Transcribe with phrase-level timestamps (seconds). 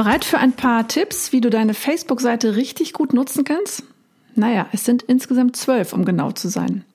[0.00, 3.82] Bereit für ein paar Tipps, wie du deine Facebook-Seite richtig gut nutzen kannst?
[4.34, 6.86] Naja, es sind insgesamt zwölf, um genau zu sein.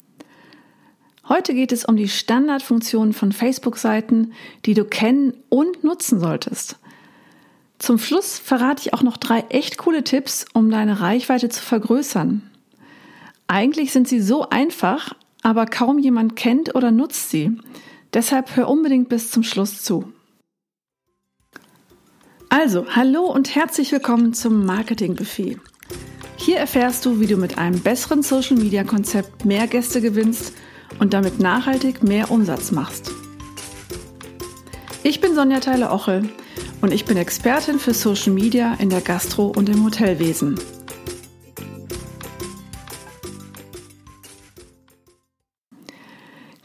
[1.29, 4.33] Heute geht es um die Standardfunktionen von Facebook-Seiten,
[4.65, 6.79] die du kennen und nutzen solltest.
[7.77, 12.41] Zum Schluss verrate ich auch noch drei echt coole Tipps, um deine Reichweite zu vergrößern.
[13.45, 15.13] Eigentlich sind sie so einfach,
[15.43, 17.55] aber kaum jemand kennt oder nutzt sie.
[18.15, 20.11] Deshalb hör unbedingt bis zum Schluss zu.
[22.57, 25.57] Also, hallo und herzlich willkommen zum Marketing Buffet.
[26.37, 30.53] Hier erfährst du, wie du mit einem besseren Social Media Konzept mehr Gäste gewinnst
[30.97, 33.11] und damit nachhaltig mehr Umsatz machst.
[35.03, 36.29] Ich bin Sonja Theile-Ochel
[36.79, 40.57] und ich bin Expertin für Social Media in der Gastro- und im Hotelwesen.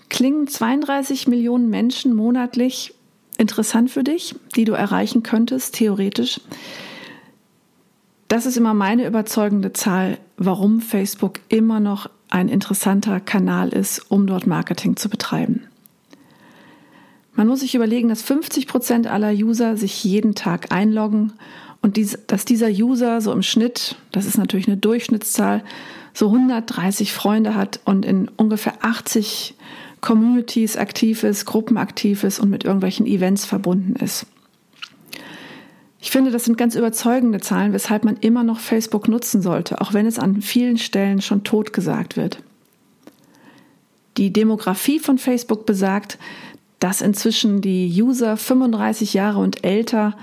[0.08, 2.94] Klingen 32 Millionen Menschen monatlich
[3.40, 6.40] interessant für dich, die du erreichen könntest, theoretisch?
[8.28, 14.26] Das ist immer meine überzeugende Zahl, warum Facebook immer noch ein interessanter Kanal ist, um
[14.26, 15.64] dort Marketing zu betreiben.
[17.34, 21.32] Man muss sich überlegen, dass 50 Prozent aller User sich jeden Tag einloggen
[21.80, 25.64] und dies, dass dieser User so im Schnitt, das ist natürlich eine Durchschnittszahl,
[26.12, 29.54] so 130 Freunde hat und in ungefähr 80
[30.00, 34.26] Communities aktiv ist, Gruppen aktiv ist und mit irgendwelchen Events verbunden ist.
[36.00, 39.92] Ich finde, das sind ganz überzeugende Zahlen, weshalb man immer noch Facebook nutzen sollte, auch
[39.92, 42.42] wenn es an vielen Stellen schon tot gesagt wird.
[44.16, 46.18] Die Demografie von Facebook besagt,
[46.78, 50.16] dass inzwischen die User 35 Jahre und älter,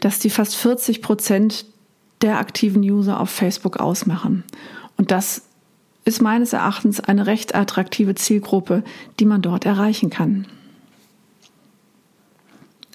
[0.00, 1.64] dass die fast 40 Prozent
[2.20, 4.44] der aktiven User auf Facebook ausmachen.
[4.98, 5.42] Und das
[6.06, 8.84] ist meines Erachtens eine recht attraktive Zielgruppe,
[9.20, 10.46] die man dort erreichen kann.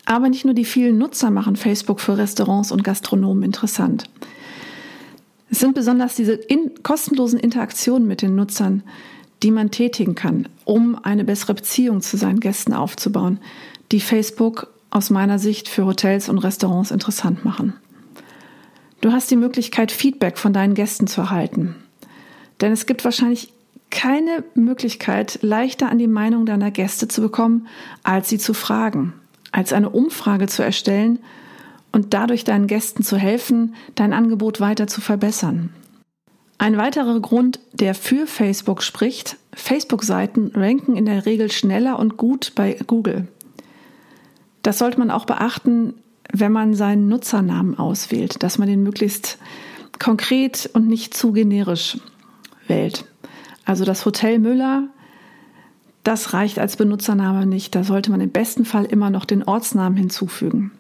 [0.06, 4.10] Aber nicht nur die vielen Nutzer machen Facebook für Restaurants und Gastronomen interessant.
[5.50, 8.84] Es sind besonders diese in kostenlosen Interaktionen mit den Nutzern,
[9.44, 13.40] die man tätigen kann, um eine bessere Beziehung zu seinen Gästen aufzubauen,
[13.92, 17.74] die Facebook aus meiner Sicht für Hotels und Restaurants interessant machen.
[19.02, 21.76] Du hast die Möglichkeit, Feedback von deinen Gästen zu erhalten.
[22.62, 23.52] Denn es gibt wahrscheinlich
[23.90, 27.68] keine Möglichkeit, leichter an die Meinung deiner Gäste zu bekommen,
[28.04, 29.14] als sie zu fragen,
[29.52, 31.20] als eine Umfrage zu erstellen
[31.92, 35.72] und dadurch deinen Gästen zu helfen, dein Angebot weiter zu verbessern.
[36.58, 42.54] Ein weiterer Grund, der für Facebook spricht, Facebook-Seiten ranken in der Regel schneller und gut
[42.56, 43.28] bei Google.
[44.62, 45.96] Das sollte man auch beachten,
[46.32, 49.38] wenn man seinen Nutzernamen auswählt, dass man den möglichst
[50.00, 51.98] konkret und nicht zu generisch
[52.72, 53.06] Welt.
[53.66, 54.88] Also das Hotel Müller,
[56.04, 57.76] das reicht als Benutzername nicht.
[57.76, 60.72] Da sollte man im besten Fall immer noch den Ortsnamen hinzufügen.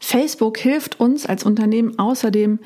[0.00, 2.58] Facebook hilft uns als Unternehmen außerdem,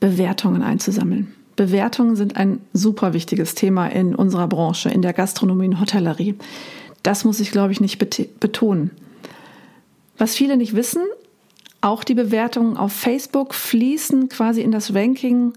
[0.00, 1.34] Bewertungen einzusammeln.
[1.54, 6.34] Bewertungen sind ein super wichtiges Thema in unserer Branche, in der Gastronomie und Hotellerie.
[7.02, 7.98] Das muss ich, glaube ich, nicht
[8.40, 8.90] betonen.
[10.18, 11.02] Was viele nicht wissen,
[11.80, 15.54] auch die Bewertungen auf Facebook fließen quasi in das Ranking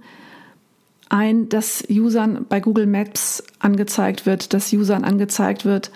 [1.09, 5.91] ein, das Usern bei Google Maps angezeigt wird, das Usern angezeigt wird,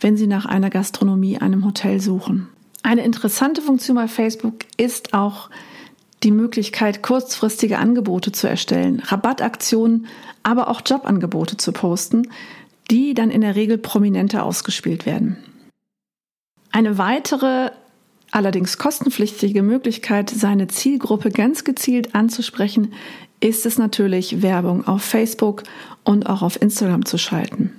[0.00, 2.48] wenn sie nach einer Gastronomie, einem Hotel suchen.
[2.82, 5.50] Eine interessante Funktion bei Facebook ist auch
[6.22, 10.06] die Möglichkeit, kurzfristige Angebote zu erstellen, Rabattaktionen,
[10.42, 12.28] aber auch Jobangebote zu posten,
[12.90, 15.36] die dann in der Regel prominenter ausgespielt werden.
[16.72, 17.70] Eine weitere
[18.30, 22.92] allerdings kostenpflichtige Möglichkeit, seine Zielgruppe ganz gezielt anzusprechen,
[23.40, 25.62] ist es natürlich, Werbung auf Facebook
[26.04, 27.72] und auch auf Instagram zu schalten.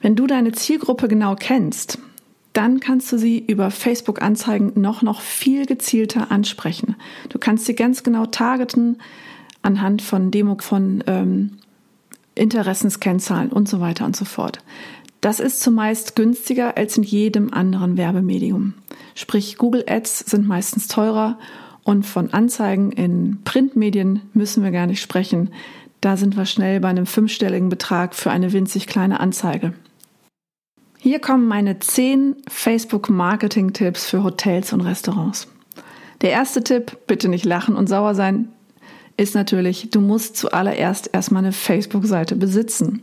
[0.00, 1.98] Wenn du deine Zielgruppe genau kennst,
[2.52, 6.96] dann kannst du sie über Facebook-Anzeigen noch, noch viel gezielter ansprechen.
[7.28, 8.98] Du kannst sie ganz genau targeten
[9.62, 11.58] anhand von Demo, von ähm,
[12.34, 14.60] Interessenskennzahlen und so weiter und so fort.
[15.26, 18.74] Das ist zumeist günstiger als in jedem anderen Werbemedium.
[19.16, 21.36] Sprich, Google Ads sind meistens teurer
[21.82, 25.50] und von Anzeigen in Printmedien müssen wir gar nicht sprechen.
[26.00, 29.72] Da sind wir schnell bei einem fünfstelligen Betrag für eine winzig kleine Anzeige.
[31.00, 35.48] Hier kommen meine zehn Facebook-Marketing-Tipps für Hotels und Restaurants.
[36.20, 38.50] Der erste Tipp, bitte nicht lachen und sauer sein,
[39.16, 43.02] ist natürlich, du musst zuallererst erstmal eine Facebook-Seite besitzen.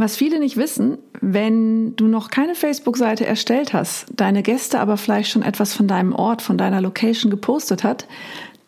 [0.00, 5.30] Was viele nicht wissen, wenn du noch keine Facebook-Seite erstellt hast, deine Gäste aber vielleicht
[5.30, 8.06] schon etwas von deinem Ort, von deiner Location gepostet hat,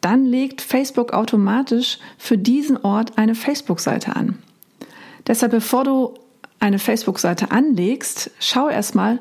[0.03, 4.37] dann legt Facebook automatisch für diesen Ort eine Facebook-Seite an.
[5.27, 6.13] Deshalb, bevor du
[6.61, 9.19] eine Facebook-Seite anlegst, schau erstmal,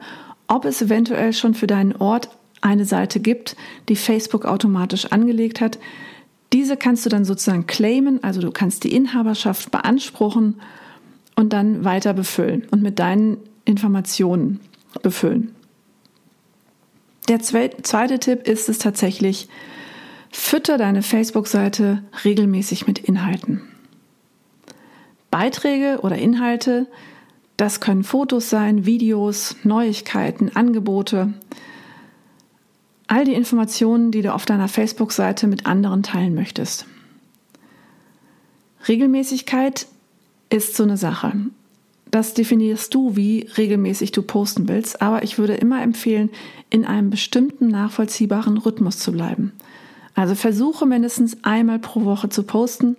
[0.49, 2.27] ob es eventuell schon für deinen Ort
[2.59, 3.55] eine Seite gibt,
[3.87, 5.79] die Facebook automatisch angelegt hat.
[6.51, 10.59] Diese kannst du dann sozusagen claimen, also du kannst die Inhaberschaft beanspruchen
[11.41, 14.59] und dann weiter befüllen und mit deinen Informationen
[15.01, 15.55] befüllen.
[17.27, 19.49] Der zweite Tipp ist es tatsächlich,
[20.31, 23.61] fütter deine Facebook-Seite regelmäßig mit Inhalten.
[25.31, 26.85] Beiträge oder Inhalte,
[27.57, 31.33] das können Fotos sein, Videos, Neuigkeiten, Angebote,
[33.07, 36.85] all die Informationen, die du auf deiner Facebook-Seite mit anderen teilen möchtest.
[38.87, 39.87] Regelmäßigkeit
[40.51, 41.33] ist so eine Sache.
[42.11, 46.29] Das definierst du, wie regelmäßig du posten willst, aber ich würde immer empfehlen,
[46.69, 49.53] in einem bestimmten nachvollziehbaren Rhythmus zu bleiben.
[50.13, 52.97] Also versuche mindestens einmal pro Woche zu posten,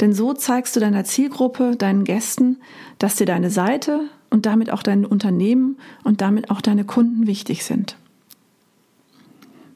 [0.00, 2.56] denn so zeigst du deiner Zielgruppe, deinen Gästen,
[2.98, 7.64] dass dir deine Seite und damit auch dein Unternehmen und damit auch deine Kunden wichtig
[7.64, 7.96] sind.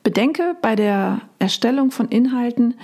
[0.03, 2.75] Bedenke bei der Erstellung von Inhalten,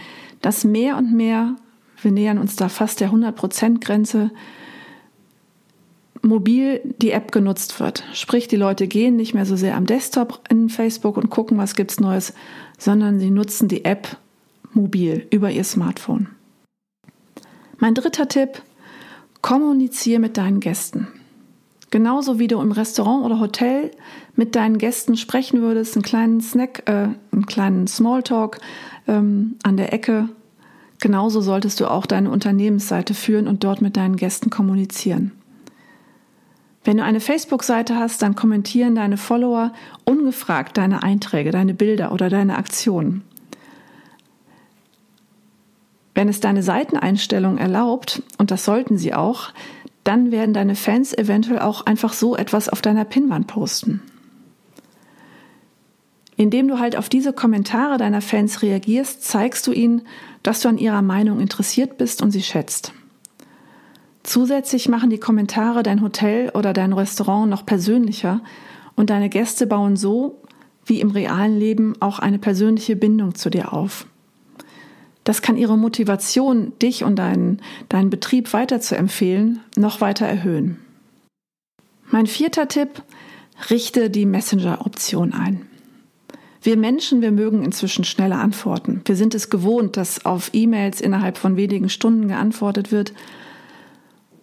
[0.42, 1.56] dass mehr und mehr,
[2.04, 4.30] wir nähern uns da fast der 100%-Grenze,
[6.22, 8.04] mobil die App genutzt wird.
[8.12, 11.74] Sprich, die Leute gehen nicht mehr so sehr am Desktop in Facebook und gucken, was
[11.74, 12.34] gibt's Neues,
[12.78, 14.16] sondern sie nutzen die App
[14.72, 16.28] mobil über ihr Smartphone.
[17.78, 18.62] Mein dritter Tipp,
[19.42, 21.08] kommuniziere mit deinen Gästen.
[21.90, 23.90] Genauso wie du im Restaurant oder Hotel
[24.34, 28.58] mit deinen Gästen sprechen würdest, einen kleinen Snack, äh, einen kleinen Smalltalk
[29.06, 30.28] ähm, an der Ecke,
[31.04, 35.32] genauso solltest du auch deine Unternehmensseite führen und dort mit deinen Gästen kommunizieren.
[36.82, 39.74] Wenn du eine Facebook-Seite hast, dann kommentieren deine Follower
[40.06, 43.22] ungefragt deine Einträge, deine Bilder oder deine Aktionen.
[46.14, 49.50] Wenn es deine Seiteneinstellung erlaubt, und das sollten sie auch,
[50.04, 54.00] dann werden deine Fans eventuell auch einfach so etwas auf deiner Pinnwand posten.
[56.36, 60.02] Indem du halt auf diese Kommentare deiner Fans reagierst, zeigst du ihnen,
[60.42, 62.92] dass du an ihrer Meinung interessiert bist und sie schätzt.
[64.24, 68.40] Zusätzlich machen die Kommentare dein Hotel oder dein Restaurant noch persönlicher
[68.96, 70.40] und deine Gäste bauen so,
[70.86, 74.06] wie im realen Leben, auch eine persönliche Bindung zu dir auf.
[75.24, 80.78] Das kann ihre Motivation, dich und deinen, deinen Betrieb weiter zu empfehlen, noch weiter erhöhen.
[82.10, 83.02] Mein vierter Tipp,
[83.70, 85.66] richte die Messenger-Option ein.
[86.64, 89.02] Wir Menschen, wir mögen inzwischen schnelle Antworten.
[89.04, 93.12] Wir sind es gewohnt, dass auf E-Mails innerhalb von wenigen Stunden geantwortet wird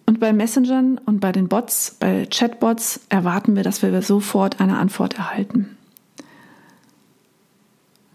[0.06, 4.78] und bei Messengern und bei den Bots, bei Chatbots erwarten wir, dass wir sofort eine
[4.78, 5.76] Antwort erhalten.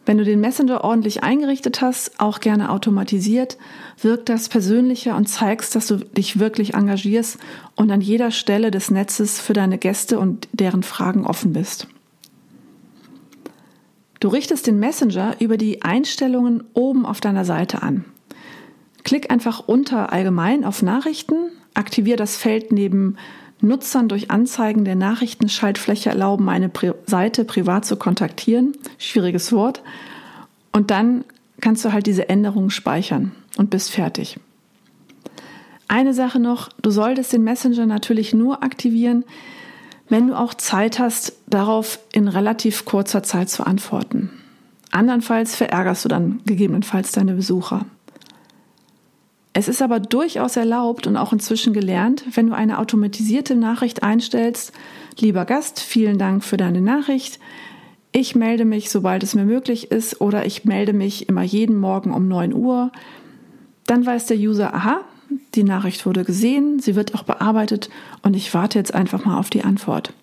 [0.06, 3.58] Wenn du den Messenger ordentlich eingerichtet hast, auch gerne automatisiert,
[4.02, 7.40] wirkt das persönlicher und zeigst, dass du dich wirklich engagierst
[7.76, 11.88] und an jeder Stelle des Netzes für deine Gäste und deren Fragen offen bist.
[14.20, 18.06] Du richtest den Messenger über die Einstellungen oben auf deiner Seite an.
[19.04, 23.18] Klick einfach unter Allgemein auf Nachrichten aktiviere das Feld neben
[23.62, 28.74] Nutzern durch Anzeigen der Nachrichtenschaltfläche erlauben, meine Pri Seite privat zu kontaktieren.
[28.98, 29.82] Schwieriges Wort.
[30.72, 31.24] Und dann
[31.62, 34.40] kannst du halt diese Änderungen speichern und bist fertig.
[35.88, 39.24] Eine Sache noch, du solltest den Messenger natürlich nur aktivieren,
[40.10, 44.32] wenn du auch Zeit hast, darauf in relativ kurzer Zeit zu antworten.
[44.92, 47.86] Andernfalls verärgerst du dann gegebenenfalls deine Besucher.
[49.54, 54.72] Es ist aber durchaus erlaubt und auch inzwischen gelernt, wenn du eine automatisierte Nachricht einstellst,
[55.18, 57.40] lieber Gast, vielen Dank für deine Nachricht.
[58.12, 62.14] Ich melde mich, sobald es mir möglich ist, oder ich melde mich immer jeden Morgen
[62.14, 62.92] um 9 Uhr.
[63.88, 65.02] Dann weiß der User, aha,
[65.56, 67.90] die Nachricht wurde gesehen, sie wird auch bearbeitet
[68.22, 70.14] und ich warte jetzt einfach mal auf die Antwort.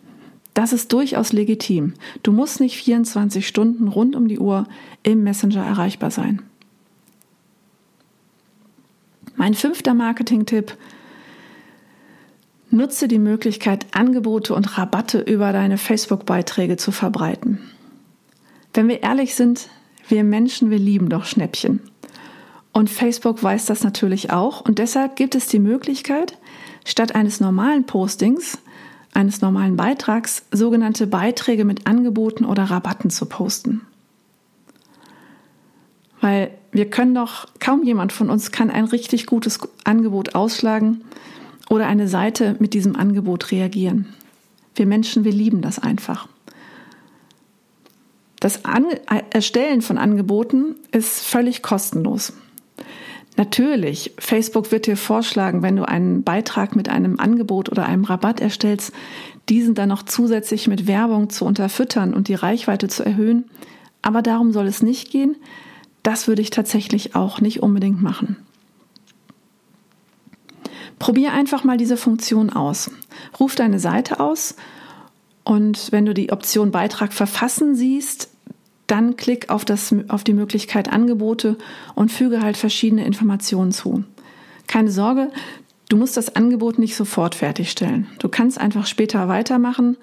[0.54, 1.94] Das ist durchaus legitim.
[2.22, 4.66] Du musst nicht 24 Stunden rund um die Uhr
[5.02, 6.42] im Messenger erreichbar sein.
[9.36, 10.76] Mein fünfter Marketing-Tipp.
[12.70, 17.58] Nutze die Möglichkeit, Angebote und Rabatte über deine Facebook-Beiträge zu verbreiten.
[18.72, 19.68] Wenn wir ehrlich sind,
[20.08, 21.80] wir Menschen, wir lieben doch Schnäppchen.
[22.74, 26.36] Und Facebook weiß das natürlich auch und deshalb gibt es die Möglichkeit,
[26.84, 28.58] statt eines normalen Postings,
[29.14, 33.82] eines normalen Beitrags, sogenannte Beiträge mit Angeboten oder Rabatten zu posten.
[36.20, 41.04] Weil wir können doch, kaum jemand von uns kann ein richtig gutes Angebot ausschlagen
[41.70, 44.12] oder eine Seite mit diesem Angebot reagieren.
[44.74, 46.26] Wir Menschen, wir lieben das einfach.
[48.40, 48.62] Das
[49.30, 52.32] Erstellen von Angeboten ist völlig kostenlos.
[53.36, 58.40] Natürlich, Facebook wird dir vorschlagen, wenn du einen Beitrag mit einem Angebot oder einem Rabatt
[58.40, 58.92] erstellst,
[59.48, 63.44] diesen dann noch zusätzlich mit Werbung zu unterfüttern und die Reichweite zu erhöhen.
[64.02, 65.36] Aber darum soll es nicht gehen.
[66.02, 68.36] Das würde ich tatsächlich auch nicht unbedingt machen.
[71.00, 72.90] Probier einfach mal diese Funktion aus.
[73.40, 74.54] Ruf deine Seite aus
[75.44, 78.30] und wenn du die Option Beitrag verfassen siehst,
[78.86, 81.56] dann klick auf, das, auf die Möglichkeit Angebote
[81.94, 84.04] und füge halt verschiedene Informationen zu.
[84.66, 85.30] Keine Sorge,
[85.88, 88.06] du musst das Angebot nicht sofort fertigstellen.
[88.18, 89.96] Du kannst einfach später weitermachen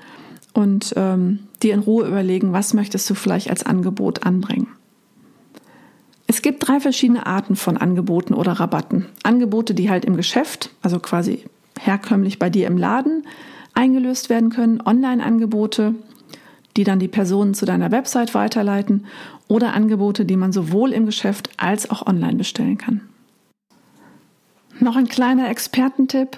[0.53, 4.67] und ähm, dir in Ruhe überlegen, was möchtest du vielleicht als Angebot anbringen.
[6.27, 9.07] Es gibt drei verschiedene Arten von Angeboten oder Rabatten.
[9.23, 11.43] Angebote, die halt im Geschäft, also quasi
[11.79, 13.27] herkömmlich bei dir im Laden,
[13.73, 15.95] eingelöst werden können, Online-Angebote,
[16.77, 19.05] die dann die Personen zu deiner Website weiterleiten
[19.47, 23.01] oder Angebote, die man sowohl im Geschäft als auch online bestellen kann.
[24.79, 26.37] Noch ein kleiner Expertentipp.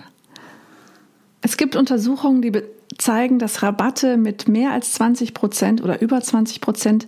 [1.41, 2.51] Es gibt Untersuchungen, die
[2.97, 7.07] zeigen, dass Rabatte mit mehr als 20 Prozent oder über 20 Prozent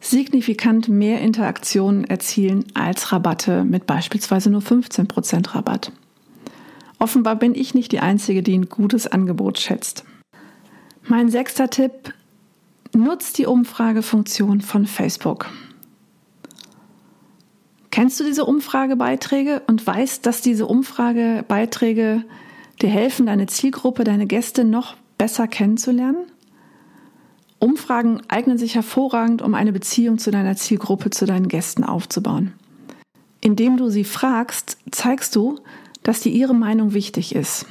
[0.00, 5.92] signifikant mehr Interaktionen erzielen als Rabatte mit beispielsweise nur 15 Prozent Rabatt.
[6.98, 10.04] Offenbar bin ich nicht die Einzige, die ein gutes Angebot schätzt.
[11.04, 12.14] Mein sechster Tipp,
[12.94, 15.48] nutzt die Umfragefunktion von Facebook.
[17.90, 22.24] Kennst du diese Umfragebeiträge und weißt, dass diese Umfragebeiträge
[22.80, 26.24] dir helfen, deine Zielgruppe, deine Gäste noch besser kennenzulernen?
[27.58, 32.54] Umfragen eignen sich hervorragend, um eine Beziehung zu deiner Zielgruppe, zu deinen Gästen aufzubauen.
[33.42, 35.58] Indem du sie fragst, zeigst du,
[36.02, 37.66] dass dir ihre Meinung wichtig ist.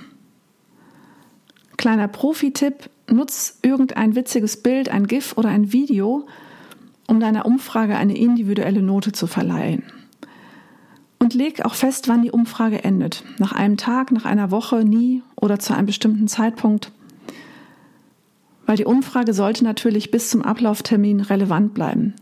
[1.78, 6.28] Kleiner Profi-Tipp, nutz irgendein witziges Bild, ein GIF oder ein Video,
[7.08, 9.84] um deiner Umfrage eine individuelle Note zu verleihen.
[11.20, 13.24] Und leg auch fest, wann die Umfrage endet.
[13.38, 16.92] Nach einem Tag, nach einer Woche, nie oder zu einem bestimmten Zeitpunkt.
[18.66, 22.16] Weil die Umfrage sollte natürlich bis zum Ablauftermin relevant bleiben.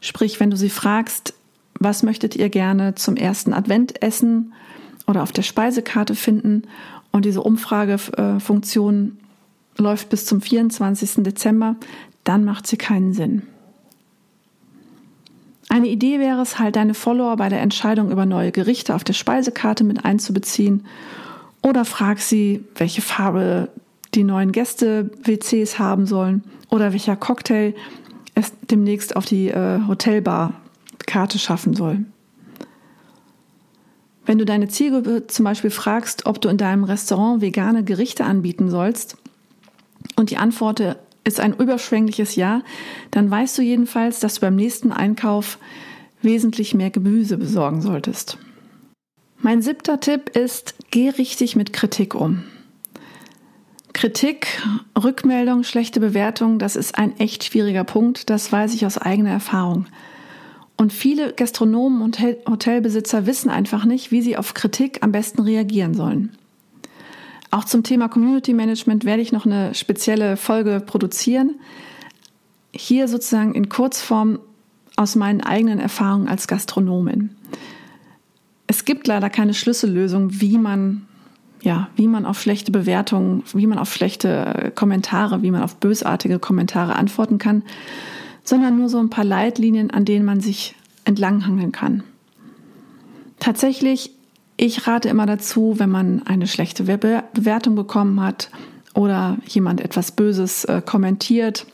[0.00, 1.34] Sprich, wenn du sie fragst,
[1.78, 4.52] was möchtet ihr gerne zum ersten Advent essen
[5.06, 6.62] oder auf der Speisekarte finden
[7.10, 9.18] und diese Umfragefunktion
[9.80, 11.24] läuft bis zum 24.
[11.24, 11.76] Dezember,
[12.24, 13.42] dann macht sie keinen Sinn.
[15.68, 19.12] Eine Idee wäre es halt, deine Follower bei der Entscheidung über neue Gerichte auf der
[19.12, 20.84] Speisekarte mit einzubeziehen
[21.62, 23.68] oder frag sie, welche Farbe
[24.14, 27.74] die neuen Gäste-WCs haben sollen oder welcher Cocktail
[28.34, 32.04] es demnächst auf die äh, Hotelbar-Karte schaffen soll.
[34.26, 38.70] Wenn du deine Zielgruppe zum Beispiel fragst, ob du in deinem Restaurant vegane Gerichte anbieten
[38.70, 39.16] sollst
[40.20, 40.80] und die Antwort
[41.24, 42.62] ist ein überschwängliches Ja,
[43.10, 45.58] dann weißt du jedenfalls, dass du beim nächsten Einkauf
[46.22, 48.38] wesentlich mehr Gemüse besorgen solltest.
[49.38, 52.44] Mein siebter Tipp ist, geh richtig mit Kritik um.
[53.92, 54.62] Kritik,
[55.02, 59.86] Rückmeldung, schlechte Bewertung, das ist ein echt schwieriger Punkt, das weiß ich aus eigener Erfahrung.
[60.76, 65.94] Und viele Gastronomen und Hotelbesitzer wissen einfach nicht, wie sie auf Kritik am besten reagieren
[65.94, 66.36] sollen.
[67.50, 71.56] Auch zum Thema Community Management werde ich noch eine spezielle Folge produzieren.
[72.72, 74.38] Hier sozusagen in Kurzform
[74.96, 77.30] aus meinen eigenen Erfahrungen als Gastronomin.
[78.66, 81.06] Es gibt leider keine Schlüssellösung, wie man
[81.62, 86.38] ja, wie man auf schlechte Bewertungen, wie man auf schlechte Kommentare, wie man auf bösartige
[86.38, 87.62] Kommentare antworten kann,
[88.44, 92.02] sondern nur so ein paar Leitlinien, an denen man sich entlanghangeln kann.
[93.38, 94.12] Tatsächlich,
[94.60, 98.50] ich rate immer dazu, wenn man eine schlechte Bewertung bekommen hat
[98.92, 101.64] oder jemand etwas Böses äh, kommentiert,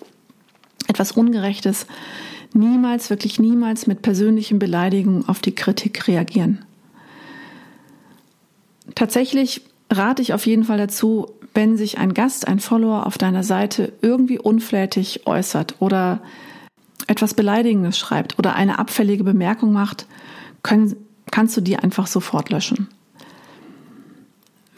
[0.87, 1.89] etwas Ungerechtes,
[2.53, 6.65] niemals, wirklich niemals mit persönlichen Beleidigungen auf die Kritik reagieren.
[8.95, 13.43] Tatsächlich rate ich auf jeden Fall dazu, wenn sich ein Gast, ein Follower auf deiner
[13.43, 16.21] Seite irgendwie unflätig äußert oder
[17.09, 20.07] etwas Beleidigendes schreibt oder eine abfällige Bemerkung macht,
[20.63, 20.95] können,
[21.37, 22.89] kannst du die einfach sofort löschen.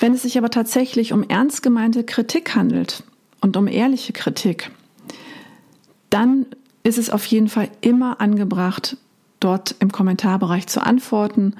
[0.01, 3.05] Wenn es sich aber tatsächlich um ernst gemeinte Kritik handelt
[3.41, 4.73] und um ehrliche Kritik,
[6.11, 6.47] dann
[6.83, 8.97] ist es auf jeden Fall immer angebracht,
[9.39, 11.55] dort im Kommentarbereich zu antworten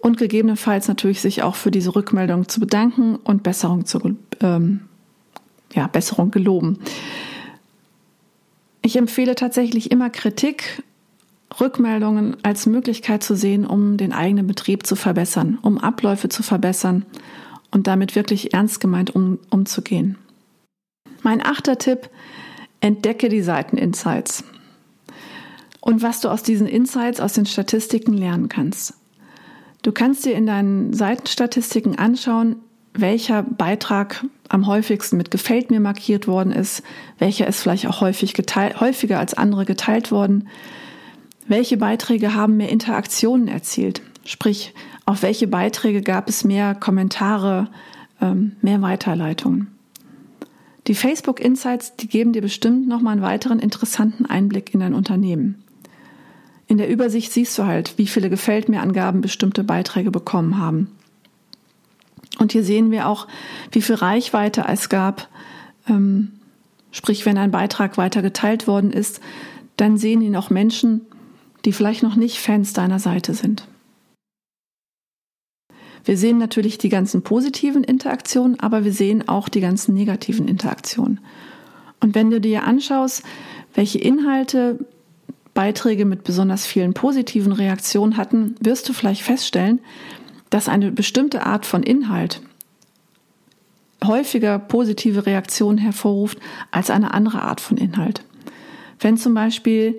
[0.00, 4.82] und gegebenenfalls natürlich sich auch für diese Rückmeldung zu bedanken und Besserung zu ähm,
[5.74, 6.78] ja, Besserung geloben.
[8.82, 10.84] Ich empfehle tatsächlich immer Kritik,
[11.58, 17.06] Rückmeldungen als Möglichkeit zu sehen, um den eigenen Betrieb zu verbessern, um Abläufe zu verbessern
[17.70, 20.16] und damit wirklich ernst gemeint um, umzugehen.
[21.22, 22.10] Mein achter Tipp,
[22.80, 24.44] entdecke die Seiteninsights
[25.80, 28.94] und was du aus diesen Insights, aus den Statistiken lernen kannst.
[29.82, 32.56] Du kannst dir in deinen Seitenstatistiken anschauen,
[32.92, 36.82] welcher Beitrag am häufigsten mit Gefällt mir markiert worden ist,
[37.18, 40.48] welcher ist vielleicht auch häufig geteilt, häufiger als andere geteilt worden,
[41.46, 44.74] welche Beiträge haben mehr Interaktionen erzielt, sprich,
[45.06, 47.68] auf welche Beiträge gab es mehr Kommentare,
[48.20, 49.68] ähm, mehr Weiterleitungen.
[50.86, 55.62] Die Facebook Insights, die geben dir bestimmt nochmal einen weiteren interessanten Einblick in dein Unternehmen.
[56.66, 60.88] In der Übersicht siehst du halt, wie viele Gefällt mir Angaben bestimmte Beiträge bekommen haben.
[62.38, 63.26] Und hier sehen wir auch,
[63.72, 65.28] wie viel Reichweite es gab.
[65.88, 66.32] Ähm,
[66.92, 69.20] sprich, wenn ein Beitrag weiter geteilt worden ist,
[69.76, 71.02] dann sehen ihn auch Menschen,
[71.64, 73.66] die vielleicht noch nicht Fans deiner Seite sind.
[76.04, 81.20] Wir sehen natürlich die ganzen positiven Interaktionen, aber wir sehen auch die ganzen negativen Interaktionen.
[82.00, 83.22] Und wenn du dir anschaust,
[83.74, 84.78] welche Inhalte
[85.52, 89.80] Beiträge mit besonders vielen positiven Reaktionen hatten, wirst du vielleicht feststellen,
[90.48, 92.40] dass eine bestimmte Art von Inhalt
[94.04, 96.38] häufiger positive Reaktionen hervorruft
[96.70, 98.22] als eine andere Art von Inhalt.
[98.98, 99.98] Wenn zum Beispiel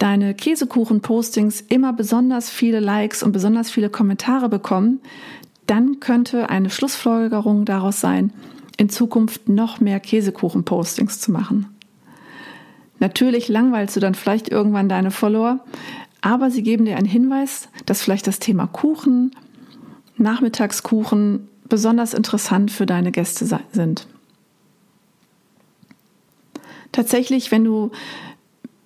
[0.00, 5.00] deine Käsekuchen-Postings immer besonders viele Likes und besonders viele Kommentare bekommen,
[5.66, 8.32] dann könnte eine Schlussfolgerung daraus sein,
[8.78, 11.66] in Zukunft noch mehr Käsekuchen-Postings zu machen.
[12.98, 15.60] Natürlich langweilst du dann vielleicht irgendwann deine Follower,
[16.22, 19.32] aber sie geben dir einen Hinweis, dass vielleicht das Thema Kuchen,
[20.16, 24.06] Nachmittagskuchen besonders interessant für deine Gäste sind.
[26.90, 27.90] Tatsächlich, wenn du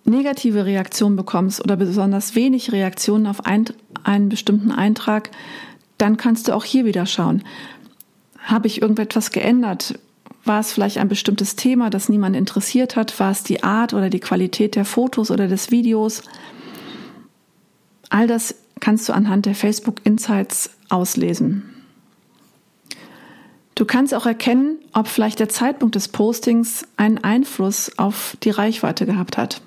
[0.05, 3.67] negative Reaktionen bekommst oder besonders wenig Reaktionen auf ein,
[4.03, 5.31] einen bestimmten Eintrag,
[5.99, 7.43] dann kannst du auch hier wieder schauen.
[8.39, 9.99] Habe ich irgendetwas geändert?
[10.45, 13.19] War es vielleicht ein bestimmtes Thema, das niemand interessiert hat?
[13.19, 16.23] War es die Art oder die Qualität der Fotos oder des Videos?
[18.11, 21.71] All das kannst du anhand der Facebook Insights auslesen.
[23.75, 29.07] Du kannst auch erkennen, ob vielleicht der Zeitpunkt des Postings einen Einfluss auf die Reichweite
[29.07, 29.63] gehabt hat.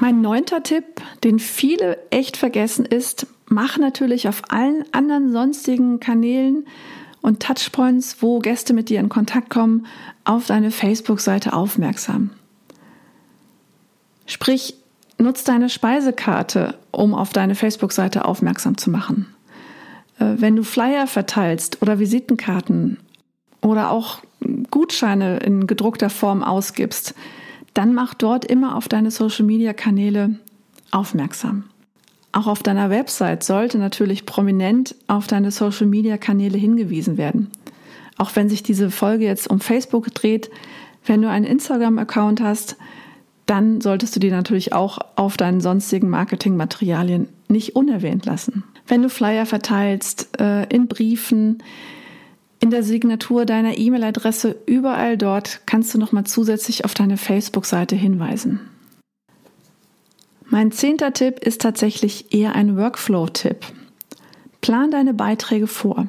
[0.00, 6.66] Mein neunter Tipp, den viele echt vergessen, ist, mach natürlich auf allen anderen sonstigen Kanälen
[7.20, 9.84] und Touchpoints, wo Gäste mit dir in Kontakt kommen,
[10.24, 12.30] auf deine Facebook-Seite aufmerksam.
[14.24, 14.74] Sprich,
[15.18, 19.26] nutz deine Speisekarte, um auf deine Facebook-Seite aufmerksam zu machen.
[20.18, 22.96] Äh, wenn du Flyer verteilst oder Visitenkarten
[23.60, 24.20] oder auch
[24.70, 27.14] Gutscheine in gedruckter Form ausgibst,
[27.80, 30.34] dann mach dort immer auf deine Social-Media-Kanäle
[30.90, 31.64] aufmerksam.
[32.30, 37.50] Auch auf deiner Website sollte natürlich prominent auf deine Social-Media-Kanäle hingewiesen werden.
[38.18, 40.50] Auch wenn sich diese Folge jetzt um Facebook dreht,
[41.06, 42.76] wenn du einen Instagram-Account hast,
[43.46, 48.62] dann solltest du die natürlich auch auf deinen sonstigen Marketingmaterialien nicht unerwähnt lassen.
[48.88, 51.62] Wenn du Flyer verteilst, äh, in Briefen,
[52.60, 58.60] in der Signatur deiner E-Mail-Adresse, überall dort kannst du nochmal zusätzlich auf deine Facebook-Seite hinweisen.
[60.44, 63.64] Mein zehnter Tipp ist tatsächlich eher ein Workflow-Tipp.
[64.60, 66.06] Plan deine Beiträge vor.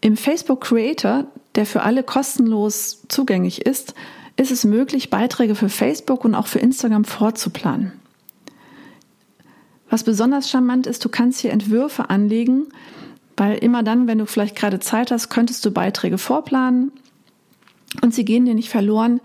[0.00, 3.94] Im Facebook Creator, der für alle kostenlos zugänglich ist,
[4.36, 7.92] ist es möglich, Beiträge für Facebook und auch für Instagram vorzuplanen.
[9.90, 12.68] Was besonders charmant ist, du kannst hier Entwürfe anlegen,
[13.36, 16.92] weil immer dann, wenn du vielleicht gerade Zeit hast, könntest du Beiträge vorplanen
[18.02, 19.20] und sie gehen dir nicht verloren,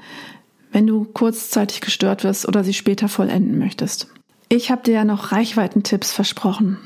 [0.71, 4.07] wenn du kurzzeitig gestört wirst oder sie später vollenden möchtest.
[4.49, 6.77] Ich habe dir ja noch Reichweitentipps versprochen.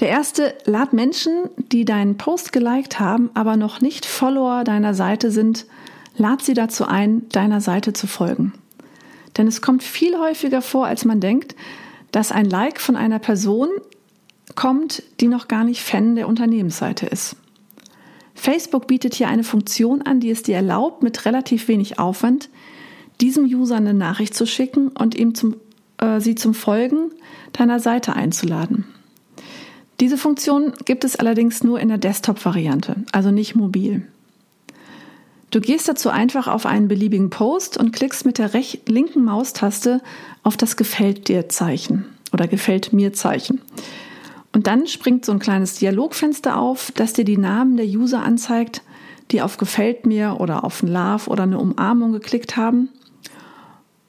[0.00, 5.30] Der erste, lad Menschen, die deinen Post geliked haben, aber noch nicht Follower deiner Seite
[5.30, 5.66] sind,
[6.16, 8.52] lad sie dazu ein, deiner Seite zu folgen.
[9.36, 11.54] Denn es kommt viel häufiger vor, als man denkt,
[12.12, 13.68] dass ein Like von einer Person
[14.54, 17.36] kommt, die noch gar nicht Fan der Unternehmensseite ist.
[18.34, 22.48] Facebook bietet hier eine Funktion an, die es dir erlaubt, mit relativ wenig Aufwand
[23.20, 25.56] diesem User eine Nachricht zu schicken und ihm zum,
[25.98, 27.10] äh, sie zum Folgen
[27.52, 28.86] deiner Seite einzuladen.
[30.00, 34.06] Diese Funktion gibt es allerdings nur in der Desktop-Variante, also nicht mobil.
[35.50, 38.50] Du gehst dazu einfach auf einen beliebigen Post und klickst mit der
[38.86, 40.00] linken Maustaste
[40.42, 43.60] auf das Gefällt dir Zeichen oder Gefällt mir Zeichen.
[44.52, 48.82] Und dann springt so ein kleines Dialogfenster auf, das dir die Namen der User anzeigt,
[49.30, 52.88] die auf Gefällt mir oder auf ein Love oder eine Umarmung geklickt haben.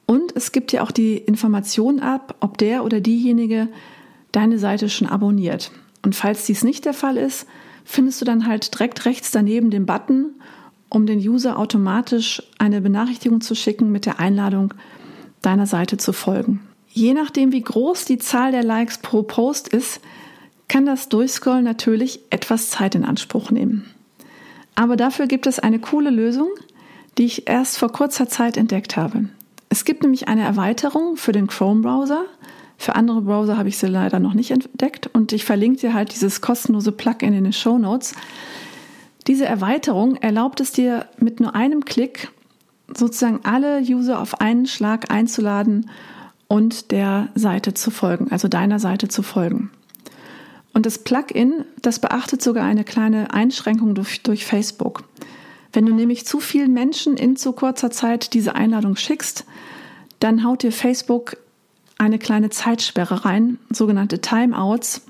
[0.06, 3.68] Und es gibt dir auch die Information ab, ob der oder diejenige
[4.32, 5.70] deine Seite schon abonniert.
[6.04, 7.46] Und falls dies nicht der Fall ist,
[7.84, 10.34] findest du dann halt direkt rechts daneben den Button
[10.92, 14.74] um den User automatisch eine Benachrichtigung zu schicken mit der Einladung,
[15.40, 16.60] deiner Seite zu folgen.
[16.88, 20.00] Je nachdem, wie groß die Zahl der Likes pro Post ist,
[20.72, 23.90] kann das Durchscrollen natürlich etwas Zeit in Anspruch nehmen.
[24.74, 26.48] Aber dafür gibt es eine coole Lösung,
[27.18, 29.28] die ich erst vor kurzer Zeit entdeckt habe.
[29.68, 32.24] Es gibt nämlich eine Erweiterung für den Chrome-Browser.
[32.78, 36.14] Für andere Browser habe ich sie leider noch nicht entdeckt und ich verlinke dir halt
[36.14, 38.14] dieses kostenlose Plugin in den Show Notes.
[39.26, 42.30] Diese Erweiterung erlaubt es dir mit nur einem Klick
[42.88, 45.90] sozusagen alle User auf einen Schlag einzuladen
[46.48, 49.70] und der Seite zu folgen, also deiner Seite zu folgen.
[50.74, 55.04] Und das Plugin, das beachtet sogar eine kleine Einschränkung durch, durch Facebook.
[55.72, 59.44] Wenn du nämlich zu vielen Menschen in zu kurzer Zeit diese Einladung schickst,
[60.20, 61.36] dann haut dir Facebook
[61.98, 65.02] eine kleine Zeitsperre rein, sogenannte Timeouts,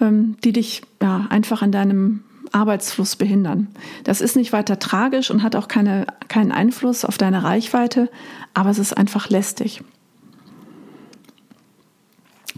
[0.00, 3.68] ähm, die dich ja, einfach in deinem Arbeitsfluss behindern.
[4.04, 8.10] Das ist nicht weiter tragisch und hat auch keine, keinen Einfluss auf deine Reichweite,
[8.54, 9.82] aber es ist einfach lästig.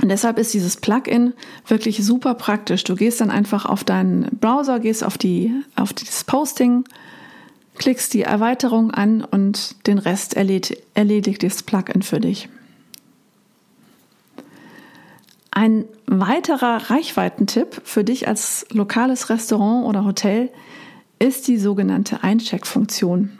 [0.00, 1.34] Und deshalb ist dieses Plugin
[1.66, 2.84] wirklich super praktisch.
[2.84, 6.84] Du gehst dann einfach auf deinen Browser, gehst auf, die, auf das Posting,
[7.76, 12.48] klickst die Erweiterung an und den Rest erledigt, erledigt das Plugin für dich.
[15.50, 20.48] Ein weiterer Reichweitentipp für dich als lokales Restaurant oder Hotel
[21.18, 23.38] ist die sogenannte Eincheck-Funktion,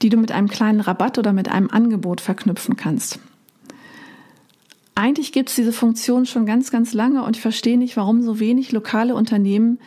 [0.00, 3.20] die du mit einem kleinen Rabatt oder mit einem Angebot verknüpfen kannst.
[4.94, 8.38] Eigentlich gibt es diese Funktion schon ganz, ganz lange und ich verstehe nicht, warum so
[8.38, 9.78] wenig lokale Unternehmen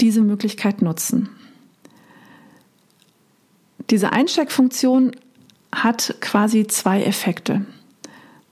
[0.00, 1.28] diese Möglichkeit nutzen.
[3.90, 5.12] Diese Eincheck-Funktion
[5.72, 7.66] hat quasi zwei Effekte.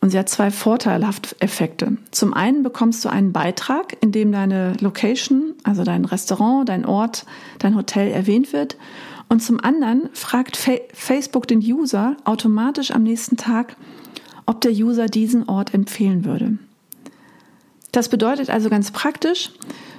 [0.01, 1.97] Und sie hat zwei vorteilhafte Effekte.
[2.11, 7.27] Zum einen bekommst du einen Beitrag, in dem deine Location, also dein Restaurant, dein Ort,
[7.59, 8.77] dein Hotel erwähnt wird.
[9.29, 10.57] Und zum anderen fragt
[10.93, 13.77] Facebook den User automatisch am nächsten Tag,
[14.47, 16.59] ob der User diesen Ort empfehlen würde.
[17.93, 19.51] Das bedeutet also ganz praktisch,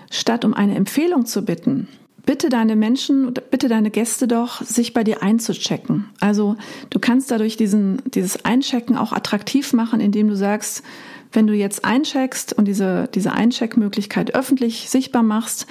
[0.10, 1.88] statt um eine Empfehlung zu bitten,
[2.26, 6.06] bitte deine Menschen, bitte deine Gäste doch, sich bei dir einzuchecken.
[6.20, 6.58] Also
[6.90, 10.84] du kannst dadurch diesen, dieses Einchecken auch attraktiv machen, indem du sagst,
[11.32, 15.68] wenn du jetzt eincheckst und diese, diese Eincheckmöglichkeit öffentlich sichtbar machst,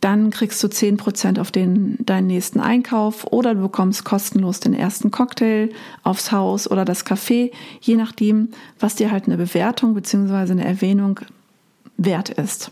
[0.00, 5.10] dann kriegst du 10% auf den, deinen nächsten Einkauf oder du bekommst kostenlos den ersten
[5.10, 5.70] Cocktail
[6.04, 10.52] aufs Haus oder das Café, je nachdem, was dir halt eine Bewertung bzw.
[10.52, 11.20] eine Erwähnung
[11.96, 12.70] wert ist.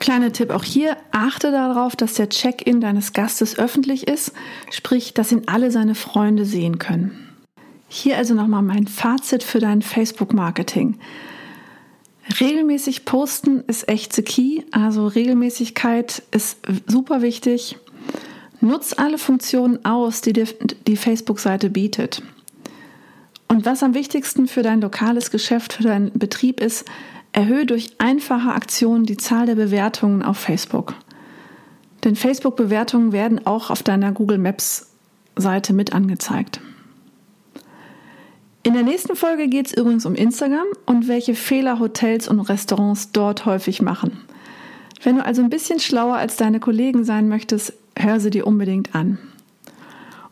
[0.00, 4.32] Kleiner Tipp auch hier, achte darauf, dass der Check-in deines Gastes öffentlich ist,
[4.70, 7.28] sprich, dass ihn alle seine Freunde sehen können.
[7.88, 10.98] Hier also nochmal mein Fazit für dein Facebook-Marketing.
[12.40, 17.76] Regelmäßig posten ist echt the key, also Regelmäßigkeit ist super wichtig.
[18.60, 20.46] Nutz alle Funktionen aus, die dir
[20.86, 22.22] die Facebook-Seite bietet.
[23.46, 26.86] Und was am wichtigsten für dein lokales Geschäft, für deinen Betrieb ist,
[27.32, 30.94] Erhöhe durch einfache Aktionen die Zahl der Bewertungen auf Facebook.
[32.04, 36.60] Denn Facebook-Bewertungen werden auch auf deiner Google Maps-Seite mit angezeigt.
[38.66, 43.12] In der nächsten Folge geht es übrigens um Instagram und welche Fehler Hotels und Restaurants
[43.12, 44.22] dort häufig machen.
[45.02, 48.94] Wenn du also ein bisschen schlauer als deine Kollegen sein möchtest, hör sie dir unbedingt
[48.94, 49.18] an.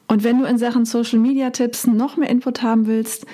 [0.08, 3.26] Und wenn du in Sachen Social Media Tipps noch mehr Input haben willst,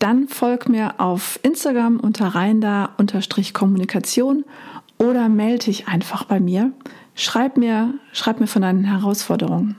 [0.00, 4.44] dann folg mir auf Instagram unter reinda-kommunikation
[4.98, 6.72] oder melde dich einfach bei mir.
[7.14, 9.76] Schreib mir, schreib mir von deinen Herausforderungen.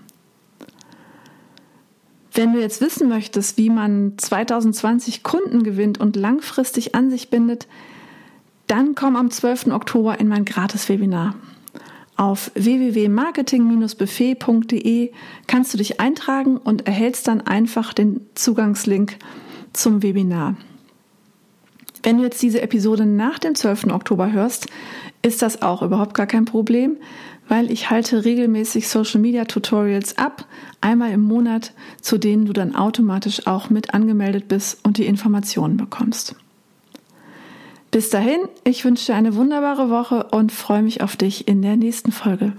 [2.33, 7.67] Wenn du jetzt wissen möchtest, wie man 2020 Kunden gewinnt und langfristig an sich bindet,
[8.67, 9.67] dann komm am 12.
[9.67, 11.35] Oktober in mein Gratis-Webinar.
[12.15, 15.11] Auf www.marketing-buffet.de
[15.47, 19.17] kannst du dich eintragen und erhältst dann einfach den Zugangslink
[19.73, 20.55] zum Webinar.
[22.03, 23.87] Wenn du jetzt diese Episode nach dem 12.
[23.91, 24.67] Oktober hörst,
[25.21, 26.97] ist das auch überhaupt gar kein Problem,
[27.47, 30.45] weil ich halte regelmäßig Social Media Tutorials ab,
[30.79, 35.77] einmal im Monat, zu denen du dann automatisch auch mit angemeldet bist und die Informationen
[35.77, 36.35] bekommst.
[37.91, 41.75] Bis dahin, ich wünsche dir eine wunderbare Woche und freue mich auf dich in der
[41.75, 42.53] nächsten Folge.